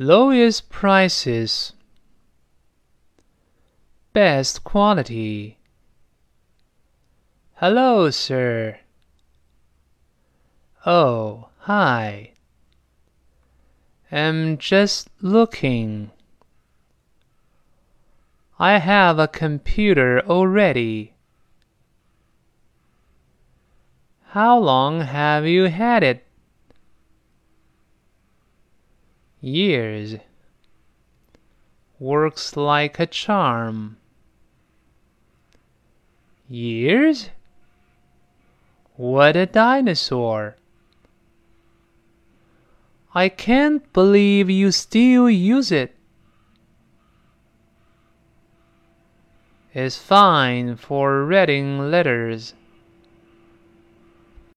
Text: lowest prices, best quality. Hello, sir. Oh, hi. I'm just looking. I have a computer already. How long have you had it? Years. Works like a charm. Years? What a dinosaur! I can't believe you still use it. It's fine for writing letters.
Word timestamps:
lowest 0.00 0.70
prices, 0.70 1.72
best 4.12 4.62
quality. 4.62 5.58
Hello, 7.54 8.08
sir. 8.08 8.78
Oh, 10.86 11.48
hi. 11.58 12.30
I'm 14.12 14.56
just 14.56 15.10
looking. 15.20 16.12
I 18.56 18.78
have 18.78 19.18
a 19.18 19.26
computer 19.26 20.22
already. 20.24 21.14
How 24.28 24.56
long 24.56 25.00
have 25.00 25.44
you 25.44 25.64
had 25.64 26.04
it? 26.04 26.27
Years. 29.40 30.16
Works 32.00 32.56
like 32.56 32.98
a 32.98 33.06
charm. 33.06 33.98
Years? 36.48 37.30
What 38.96 39.36
a 39.36 39.46
dinosaur! 39.46 40.56
I 43.14 43.28
can't 43.28 43.92
believe 43.92 44.50
you 44.50 44.72
still 44.72 45.30
use 45.30 45.70
it. 45.70 45.94
It's 49.72 49.96
fine 49.96 50.76
for 50.76 51.24
writing 51.24 51.90
letters. 51.90 52.54